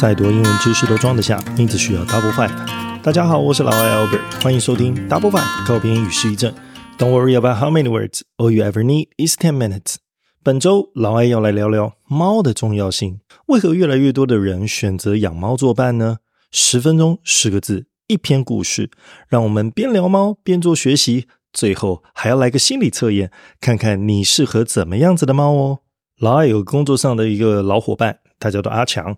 [0.00, 3.02] 再多英文知识都装得下，你只需要 Double Five。
[3.02, 6.54] 大家好，我是老外 Albert，欢迎收听 Double Five 告别英语失忆症。
[6.96, 9.96] Don't worry about how many words, all you ever need is ten minutes。
[10.44, 13.18] 本周老外要来聊聊猫的重要性。
[13.46, 16.18] 为何越来越多的人选择养猫作伴呢？
[16.52, 18.92] 十分钟十个字，一篇故事，
[19.28, 25.80] 让我们边聊猫边做学习，最后还要来个心理测验，看看你适合怎么样子的猫哦。
[26.20, 29.16] 老外有工作上的一个老伙伴，他叫做阿强。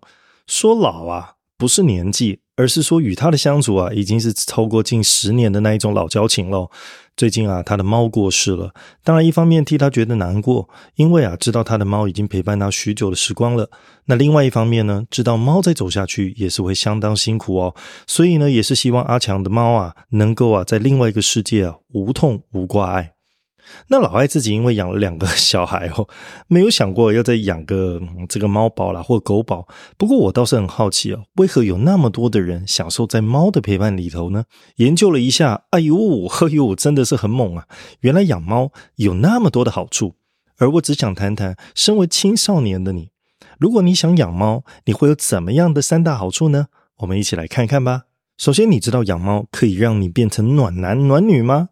[0.51, 6.69] 说老啊，不是年纪，而是说与他的相处啊，已经是超过近十年的那一种老交情了。
[7.17, 8.75] 最近啊，他的猫过世了，
[9.05, 13.71] 当然一方面替他觉得难过，因为啊，知道他的猫已经陪伴他许久的时光了。
[14.07, 17.77] 那另外一方面呢，知道猫再走下去也是会相当辛苦哦。
[18.09, 23.13] 所以呢，也是希望阿强的猫啊，能够啊，在另外一个世界啊，无痛无挂碍。
[23.89, 26.09] 那老艾自己因为养了两个 小孩哦，
[26.49, 29.67] 没有想过要再养个这个猫宝啦或狗宝。
[29.97, 34.45] 不过我倒是很好奇哦，为何有那么多的人享受在猫的陪伴里头呢？
[34.77, 37.67] 研究了一下，哎呦，哎呦，真的是很猛啊！
[38.01, 40.15] 原来养猫有那么多的好处。
[40.59, 43.11] 而我只想谈谈，身为青少年的你，
[43.59, 46.67] 如果你想养猫，你会有怎么样的三大好处呢？
[46.99, 48.03] 我们一起来看看吧。
[48.41, 51.69] 首先，你知道养猫可以让你变成暖男暖女吗？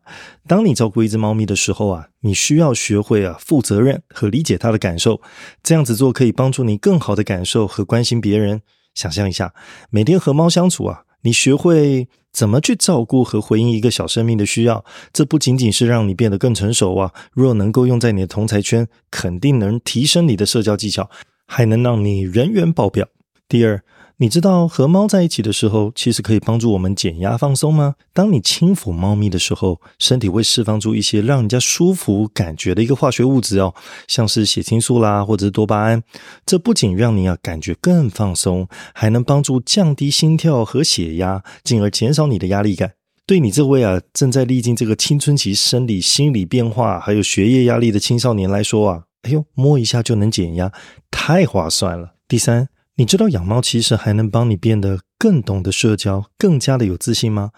[0.46, 5.22] 当你照顾一只猫咪的时候啊，你需要学会啊负责任和理解它的感受。
[5.62, 8.60] 这样子做可以帮助你更好的感受和关心别人。
[8.94, 9.54] 想象一下，
[9.88, 14.84] 每天和猫相处啊，你学会怎么去照顾和回应一个小生命的需要。
[15.10, 21.08] 这不仅仅是让你变得更成熟啊，若能够用在你的同才圈，肯定能提升你的社交技巧，
[21.46, 23.08] 还能让你人缘爆表。
[23.48, 23.82] 第二。
[24.20, 27.94] 你知道和猫在一起的时候，其实可以帮助我们减压放松吗？
[28.12, 33.72] 当你轻抚猫咪的时候，身体会释放出一些让人家舒服感觉的一个化学物质哦，
[34.08, 36.02] 像是血清素啦，或者是多巴胺。
[36.44, 42.94] 这不仅让你啊感觉更放松，还能帮助降低心跳和血压，进而减少你的压力感。
[43.24, 50.72] 对你这位啊正在历经这个青春期生理、心理变化，还有学业压力的青少年来说啊，哎呦，摸一下就能减压，
[51.08, 52.14] 太划算了。
[52.26, 52.68] 第三。
[52.98, 57.52] 你知道养猫其实还能帮你变得更懂得社交，更加的有自信吗？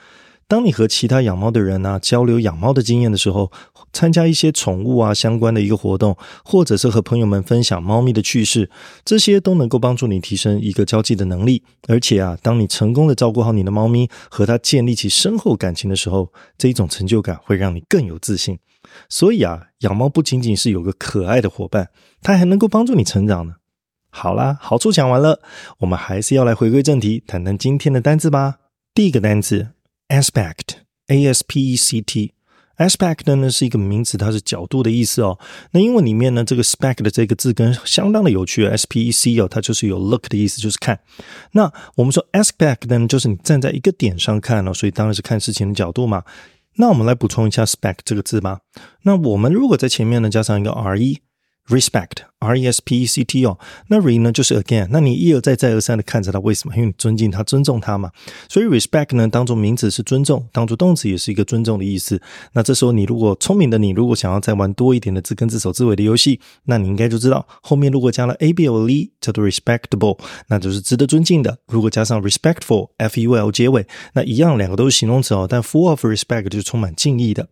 [0.46, 3.50] 当你和其他养猫的人啊交流养猫的经验的时候，
[3.90, 6.14] 参加一些宠物啊相关的一个活动，
[6.44, 8.68] 或者是和朋友们分享猫咪的趣事，
[9.02, 11.62] 这些都能够帮助你提升一个交际的能力。
[11.88, 18.58] 而且啊，当你成功的照顾好你的猫咪，和它建立起深厚感情的时候，这一种成就感会让你更有自信。
[19.08, 21.88] 所以啊，养猫不仅仅是有个可爱的伙伴，
[22.20, 23.54] 它还能够帮助你成长呢。
[24.10, 25.40] 好啦，好处讲完了，
[25.78, 28.56] 我们还是要来回归正题，谈谈今天的单字吧。
[28.92, 29.68] 第一个单词
[30.08, 35.38] aspect，a s p e c t，aspect 呢是一个名词，它是角度的意思哦。
[35.70, 40.98] 那英文里面呢，这个 spect 的这个字根相当的有趣，s p e c 哦，它就是有 look 的意思，就是看。
[41.52, 46.24] 那我们说 aspect 呢，就是你站在一个点上看哦，所以当然是看事情的角度嘛。
[46.74, 48.60] 那我们来补充一下 spec 这个字吧。
[49.02, 51.20] 那我们如果在前面呢加上一个 r e。
[51.70, 53.56] Respect, R-E-S-P-E-C-T 哦，
[53.88, 56.74] 那 re 呢就是 again，那你一而再再而三的看着他，为什么？
[56.74, 58.10] 因为你尊敬他，尊重他嘛。
[58.48, 62.20] 所以 respect 呢，当做名词是尊重，当做动词也是一个尊重的意思。
[62.52, 71.56] 那这时候你如果聪明的你，如果想要再玩多一点的字根字首字尾的游戏，那你应该就知道后面如果加了 able 叫做 respectable，那就是值得尊敬的。
[71.68, 77.48] 如果加上 respectful, F-U-L 结尾，那一样两个都是形容词哦，但 full of respect 就是充满敬意的。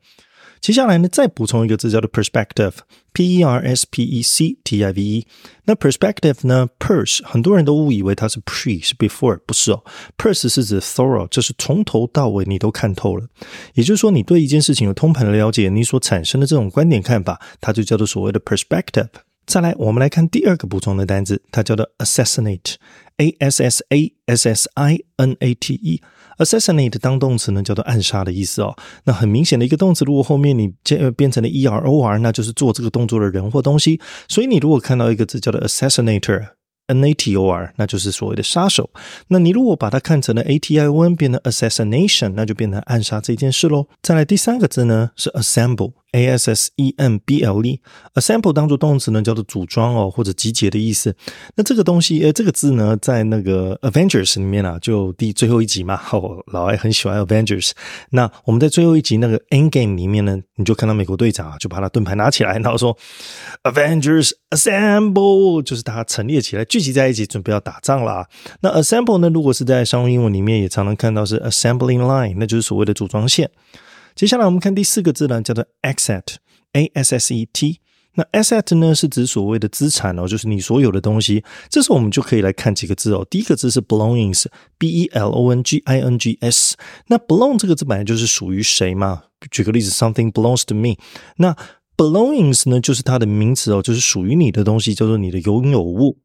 [0.61, 5.27] 接下来呢，再补充一个字叫做 perspective，p e r s p e c t i v e。
[5.65, 9.83] 那 perspective 呢，pers 很多人都误以为它是 pre 是 before，不是哦。
[10.17, 13.27] pers 是指 thorough，就是从头到尾你都看透了。
[13.75, 19.09] 也就是说，你对一件事情有通盘的了解，你所产生的这种观点看法，它就叫做所谓的 perspective。
[19.47, 22.75] 再来，我们来看第二个补充的单词，它叫做 assassinate
[23.19, 26.01] assassinate，a s s a s s i n a t e。
[27.01, 28.77] 当动词呢，叫做暗杀的意思哦。
[29.05, 34.01] 那很明显的一个动词，如果后面你变变成了 e r o r，那就是做这个动作的人或东西。
[34.29, 36.51] 所以你如果看到一个字叫做 assassinator。
[36.91, 38.89] N A T O R，那就是所谓的杀手。
[39.27, 43.89] 那你如果把它看成了 A T I O N，变成 assassination，那就变成暗杀这件事喽。
[44.01, 51.15] 再来第三个字呢是 assemble A S S E M B L E，assemble 当做动词呢叫做组装哦或者集结的意思。
[51.55, 57.73] 那这个东西，呃，这个字呢在那个 Avengers 里面啊，就第最后一集嘛， 哦，老爱很喜欢 Avengers。
[58.11, 62.97] 那我们在最后一集那个 End Game 里面呢，你就看到美国队长啊，就把他盾牌拿起来，然后说
[63.65, 66.65] Avengers assemble，就是大家陈列起来。
[66.65, 68.27] 聚集在一起，准备要打仗了。
[68.61, 69.29] 那 assemble 呢？
[69.29, 73.51] 如果是在商用英文里面，也常常看到是 assembling line，那就是所谓的组装线。
[74.19, 77.79] 接下来我们看第四个字呢，叫做 asset，a s s e t。
[78.17, 81.45] 那 asset 呢是指所谓的资产哦，就是你所有的东西。
[81.71, 83.25] 这时候我们就可以来看几个字哦。
[83.31, 86.75] 第一个字是 belongings，b e l o n g i n g s。
[87.07, 89.23] 那 belong 这个字本来就是属于谁嘛？
[89.53, 90.97] 举个例子，something belongs to me。
[91.37, 91.57] 那
[91.97, 96.19] belongings 呢就是它的名词哦，就是属于你的东西，叫做你的拥有物。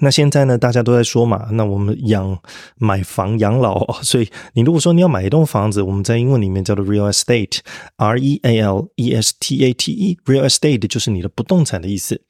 [0.00, 2.38] 那现在呢，大家都在说嘛，那我们养
[2.78, 12.20] 买房养老， 所以你如果说你要买一栋房子，我们在英文里面叫做 real estate，r e a l e s t a t e，real estate 就是你的不动产的意思。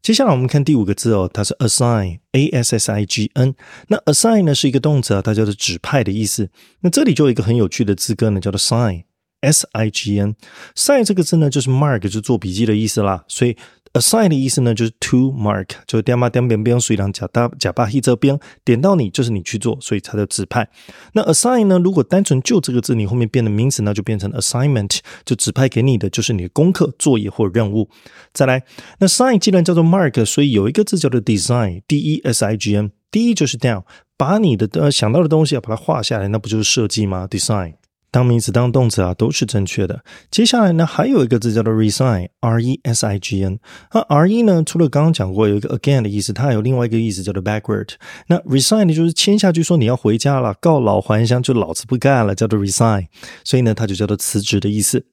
[0.00, 3.54] 接下来我们看第五个字哦，它是 assign，a s s i g n。
[3.88, 6.48] 那 assign 呢是一个动词啊，它叫做指派的意思。
[6.80, 10.36] 那这里就有一个很有趣的字根呢，叫做 sign，s i g n。
[10.76, 13.56] sign 这个字呢就是 mark，就做笔记的意思啦，所以。
[13.92, 20.68] Assign 的意思呢，就是 to mark，就是点嘛点边边随堂假大假巴一这边点到你，就是你去做，所以它叫指派。
[21.12, 27.88] 那 assign 呢，如果单纯就这个字，你后面变的名词，那就变成 assignment，就指派给你的就是你的功课、作业或任务。
[28.32, 28.62] 再来，
[29.00, 33.82] 那 sign 既然叫做 mark，所以有一个字叫做 design，d e s i g n，d e 就是 down，
[34.16, 37.74] 把你的呃想到的东西要把它画下来，那不就是设计吗？design。
[38.10, 40.02] 当名词、当动词啊，都是正确的。
[40.30, 43.58] 接下来呢，还有一个字叫做 resign，r e s i g n。
[43.92, 47.90] 那 r e 呢，除了刚刚讲过有一个 again 的意思，它还有另外一个意思叫做 backward。
[48.26, 53.06] 那 resign 呢，就是签下去说你要回家了，告老还乡，就老子不干了，叫做 resign。
[53.44, 55.06] 所以呢，它就叫做辞职的意思。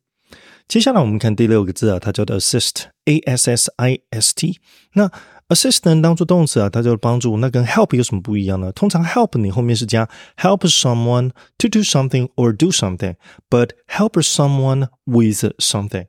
[0.68, 4.60] 接下来我们看第六个字啊，它叫做 assist，a s s i s t。
[4.96, 5.10] 那
[5.48, 7.38] assistant 当做动词啊，它就帮助。
[7.38, 8.70] 那跟 help 有什么不一样呢？
[8.74, 16.08] 通常 help 你后面是加 help someone to do something or do something，but help someone with something。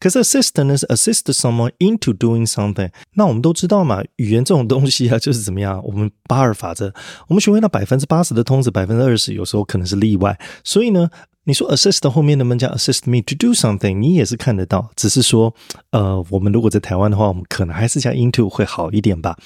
[0.00, 2.90] 可是 assistant 呢是 assist someone into doing something。
[3.14, 5.80] 那我们都知道嘛，语言这种东西啊，就是怎么样？
[5.84, 6.92] 我们八二法则，
[7.28, 10.36] 我们学会到百分之八十的通词，百分之二十有时候可能是例外。
[10.64, 11.08] 所以呢。
[11.44, 13.98] 你说 assist 后面能不能加 assist me to do something？
[13.98, 15.54] 你也是看得到，只是说，
[15.90, 19.38] 呃，我们如果在台湾的话，我们可能还是加 into 会好一点吧。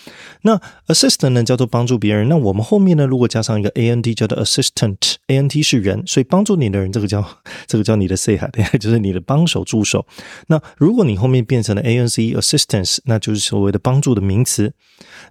[0.42, 7.24] 那 assistant 呢叫做帮助别人，那我们后面呢如果加上一个 ant 叫做 assistant，ant 是人，所以帮助你的人这个叫
[7.68, 8.48] 这个叫你的 say 哈，
[8.80, 10.04] 就是你的帮手助手。
[10.48, 14.72] 那如果你后面变成了 anc assistance，那就是所谓的帮助的名词。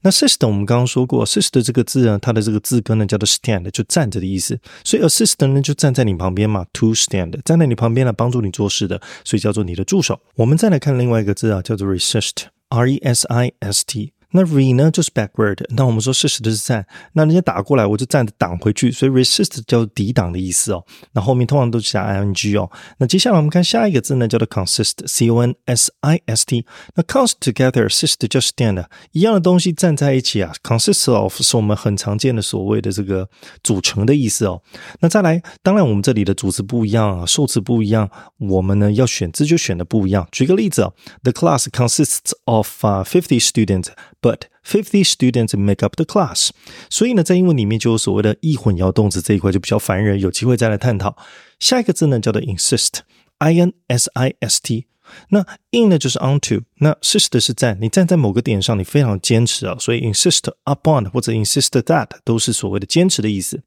[0.01, 6.52] 那 assist 我们刚刚说过，assist 这个字呢，它的这个字根呢叫做 stand，就站着的意思，所以 assist 呢就站在你旁边。
[6.53, 10.19] 嘛，to stand 站在你旁边来帮助你做事的，所以叫做你的助手。
[10.35, 14.13] 我们再来看另外一个字啊，叫做 resist，r e s i s t。
[14.33, 20.83] 那 re 呢就是 backward，那我们说事实的是站，那人家打过来我就站着挡回去，所以 resist 叫抵挡的意思哦。
[21.13, 22.69] 那后面通常都是加 ing 哦。
[22.97, 26.65] 那接下来我们看下一个字呢，叫做 consist，c o n s i s t。
[26.95, 30.51] 那 consist together，sist 就 stand，一样的东西站在一起啊。
[30.63, 33.29] consist of 是我们很常见的所谓的这个
[33.63, 34.61] 组成的意思哦。
[35.01, 38.09] 那再来，当然我们这里的主词不一样啊，受词不一样，
[38.39, 40.27] 我们呢要选字就选的不一样。
[40.31, 43.89] 举个例子哦，The class consists of fifty students。
[44.23, 46.51] But fifty students make up the class。
[46.89, 51.17] 所以呢，在英文里面就有所谓的易混淆动词这一块就比较烦人，有机会再来探讨。
[51.59, 54.87] 下一个字呢叫做 insist，i n s i s t。
[55.31, 63.63] 那 in 呢就是 onto，那 sist 是在你站在某个点上，你非常坚持啊，所以 insist upon 或者 insist that 都是所谓的坚持的意思。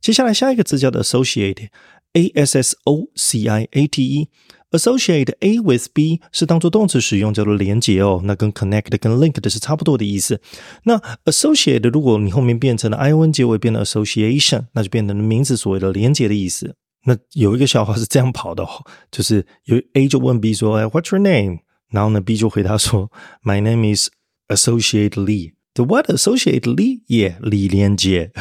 [0.00, 4.28] 接下来下一个字叫做 associate，a s s o c i a t e。
[4.76, 8.20] Associate A with B 是当做动词使用，叫做连接哦。
[8.24, 10.40] 那跟 connect、跟 link 的是差不多的意思。
[10.84, 16.74] 那 associate 如果你后面变成了 ion 结尾，变成 association，那就变成了名词所谓的连接的意思。
[17.04, 18.66] 那有一个笑话是这样跑的，
[19.10, 23.10] 就是有 A 就问 B 说：“What's your name？” 然后呢，B 就回答说
[23.44, 24.08] ：“My name is
[24.48, 27.02] Associate Lee。” The what Associate Lee？
[27.06, 28.32] 耶，李连杰。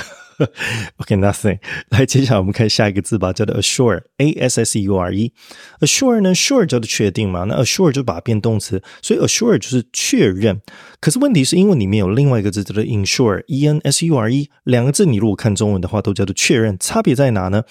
[0.98, 1.60] OK，nothing。
[1.90, 5.32] 来，接下来我们看下一个字吧，叫做 assure，a s s u r e。
[5.80, 10.62] assure 呢，sure 叫做确定嘛，那 assure 就把它变动词，所以 assure 就是确认。
[11.00, 17.64] 可是问题是英文里面有另外一个字叫做 insure，e n s u r e，两个字你如果看中文的话都叫做确认，差别在哪呢？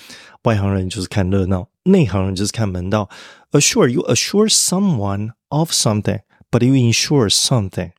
[0.44, 3.09] 外行人就是看热闹，内行人就是看门道。
[3.52, 7.92] assure you assure someone of something，but you insure something。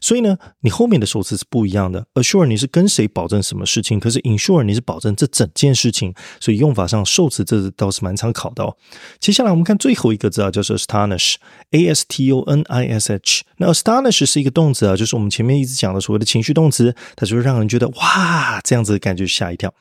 [0.00, 2.06] 所以呢，你后面的首词是不一样的。
[2.14, 6.14] assure 你是跟谁保证什么事情，可是 insure 你是保证这整件事情。
[6.40, 8.76] 所以用法上，受词这倒是蛮常考的哦。
[9.20, 13.42] 接下来我们看最后一个字啊，叫做 astonish，a s t o n i s h。
[13.58, 19.72] 那 astonish 是一个动词啊，就是我们前面一直讲的所谓的情绪动词，它就会让人觉得哇这样子的感觉吓一跳。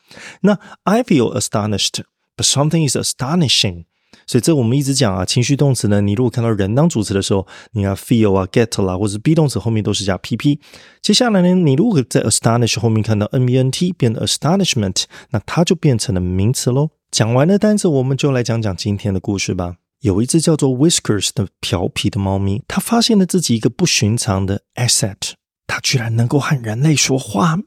[0.41, 3.86] 那 I feel astonished，but something is astonishing。
[4.28, 10.60] 所以这我们一直讲啊，情绪动词呢，你如果看到人当主词的时候，你要 feel 啊，get 啦，或者 be 动词后面都是加 pp。
[11.01, 16.90] 接下来呢，你如果在 astonish 后面看到 ment 变成 astonishment，那它就变成了名词喽。
[17.12, 19.75] 讲完了单词，我们就来讲讲今天的故事吧。
[20.00, 25.34] 有一只叫做 Whiskers 的调皮的猫咪，它发现了自己一个不寻常的 asset，
[25.68, 27.56] 它居然能够和人类说话。
[27.56, 27.63] 喵！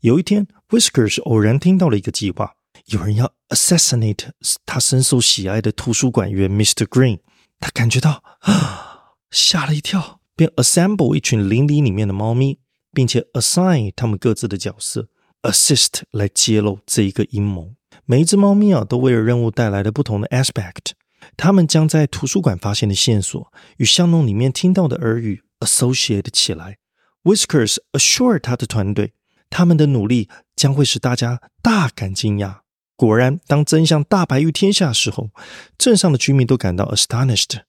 [0.00, 2.54] 有一天，Whiskers 偶然听到了一个计划，
[2.86, 4.30] 有人要 assassinate
[4.64, 6.86] 他深受喜爱的图书馆员 Mr.
[6.86, 7.18] Green。
[7.58, 12.60] 他感觉到啊，吓了一跳，便 assemble 一群邻里里面的猫咪，
[12.92, 15.08] 并且 assign 他们各自的角色
[15.42, 17.74] ，assist 来揭露这一个阴谋。
[18.04, 20.92] 每一只猫咪啊，都为了任务带来了不同的 aspect。
[21.36, 26.78] 他们将在图书馆发现的线索与巷弄里面听到的耳语 associate 起来。
[27.24, 29.14] Whiskers assure 他的团队，
[29.50, 32.60] 他们的努力将会使大家大感惊讶。
[32.96, 35.28] 果然，当真相大白于天下的时候，
[35.76, 37.60] 镇上的居民都感到 astonished。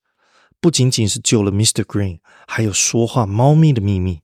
[0.60, 1.84] 不仅仅是救了 Mr.
[1.84, 4.22] Green，还有说话猫咪的秘密。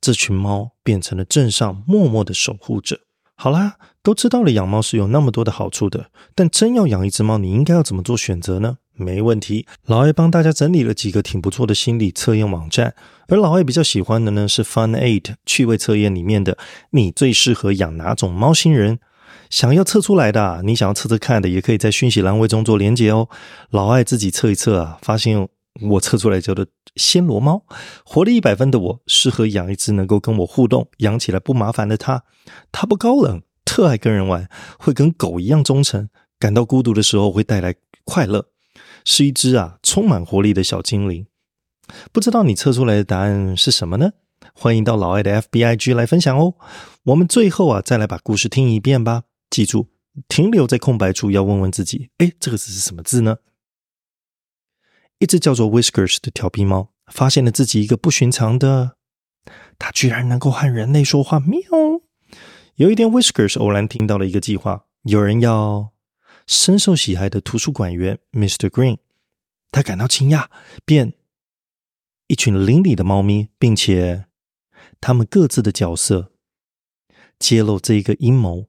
[0.00, 3.00] 这群猫变成了镇上默默的守护者。
[3.34, 8.78] 好啦，都知道了养猫是有那么多的好处的，但真要养一只猫，你应该要怎么做选择呢？
[8.94, 12.94] 没问题，老艾帮大家整理了几个挺不错的心理测验网站，
[13.28, 16.58] 而老艾比较喜欢的呢是 Fun Eight 趣味测验里面的
[16.90, 18.98] “你最适合养哪种猫星人”。
[19.50, 23.28] 想要测出来的，你想要测测看的，也可以在讯息栏位中做连接哦。
[23.70, 25.48] 老艾自己测一测啊，发现
[25.80, 27.62] 我测出来叫做暹罗猫，
[28.04, 32.24] 活力一百分的我，适合养一只能够跟我互动、养起来不麻烦的它。
[32.72, 36.08] 它不高冷，特爱跟人玩，会跟狗一样忠诚。
[36.38, 37.74] 感到孤独的时候会带来
[38.04, 38.46] 快乐，
[39.04, 41.26] 是一只啊充满活力的小精灵。
[42.12, 44.10] 不知道你测出来的答案是什么呢？
[44.52, 46.54] 欢迎到老艾的 F B I G 来分享哦。
[47.04, 49.22] 我们最后啊再来把故事听一遍吧。
[49.50, 49.88] 记住，
[50.28, 53.38] 停留在空白处要问问自己：哎，这个字是什么字呢？
[55.18, 58.96] 一只叫做 Whiskers 的调皮猫发现了自己一个不寻常的，
[59.78, 61.40] 它居然能够和人类说话。
[61.40, 61.60] 喵！
[62.76, 65.92] 有一天，Whiskers 偶然听到了一个计划，有人要
[66.46, 68.68] 深受喜爱的图书馆员 Mr.
[68.68, 68.98] Green。
[69.72, 70.46] 他感到惊讶，
[70.84, 71.14] 便
[72.28, 74.26] 一群邻里的猫咪，并且
[75.00, 76.32] 他们各自的角色
[77.38, 78.68] 揭露这一个阴谋。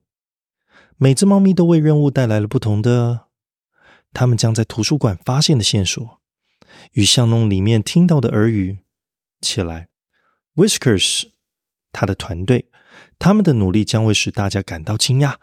[1.02, 3.28] 每只猫咪都为任务带来了不同的，
[4.12, 6.20] 他们将在图书馆发现的线索
[6.92, 8.80] 与巷弄里面听到的耳语
[9.40, 9.88] 起来。
[10.56, 11.30] Whiskers
[11.90, 12.70] 他的团队。
[13.18, 15.36] 他们的努力将会使大家感到惊讶。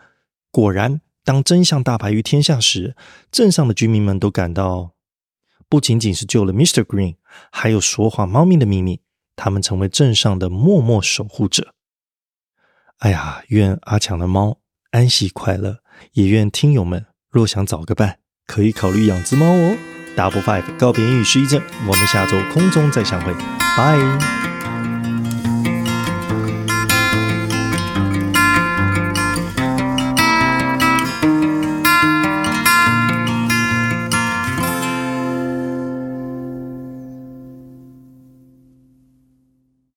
[0.51, 2.95] 果然，当真相大白于天下时，
[3.31, 4.93] 镇上的居民们都感到，
[5.67, 6.83] 不仅仅是救了 Mr.
[6.83, 7.15] Green，
[7.51, 9.01] 还有说话猫咪的秘密。
[9.35, 11.73] 他们成为镇上的默默守护者。
[12.99, 14.59] 哎呀，愿阿强的猫
[14.91, 15.79] 安息快乐，
[16.13, 19.77] 也愿听友们若想找个伴，可以考虑养只猫哦。
[20.15, 23.34] Double Five 告别英语失忆症，我们下周空中再相会，
[23.77, 24.37] 拜。